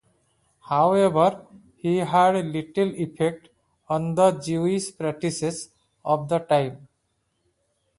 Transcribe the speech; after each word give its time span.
However, 0.67 1.45
he 1.77 1.97
had 1.97 2.31
little 2.45 2.89
effect 2.95 3.49
on 3.87 4.15
the 4.15 4.31
Jewish 4.31 4.97
practices 4.97 5.69
of 6.03 6.27
the 6.27 6.39
time. 6.39 6.87